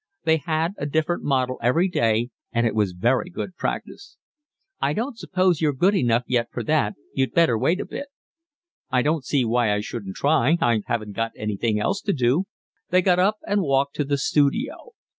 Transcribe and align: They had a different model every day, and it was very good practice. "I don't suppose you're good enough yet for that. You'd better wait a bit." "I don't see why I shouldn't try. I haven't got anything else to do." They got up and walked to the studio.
They 0.23 0.37
had 0.37 0.73
a 0.79 0.87
different 0.87 1.21
model 1.23 1.59
every 1.61 1.87
day, 1.87 2.31
and 2.51 2.65
it 2.65 2.73
was 2.73 2.93
very 2.93 3.29
good 3.29 3.55
practice. 3.55 4.17
"I 4.81 4.93
don't 4.93 5.15
suppose 5.15 5.61
you're 5.61 5.73
good 5.75 5.93
enough 5.93 6.23
yet 6.25 6.47
for 6.51 6.63
that. 6.63 6.95
You'd 7.13 7.35
better 7.35 7.55
wait 7.55 7.79
a 7.79 7.85
bit." 7.85 8.07
"I 8.89 9.03
don't 9.03 9.23
see 9.23 9.45
why 9.45 9.71
I 9.71 9.79
shouldn't 9.81 10.15
try. 10.15 10.57
I 10.59 10.81
haven't 10.87 11.11
got 11.13 11.33
anything 11.35 11.79
else 11.79 12.01
to 12.01 12.13
do." 12.13 12.45
They 12.89 13.03
got 13.03 13.19
up 13.19 13.37
and 13.47 13.61
walked 13.61 13.95
to 13.97 14.03
the 14.03 14.17
studio. 14.17 14.93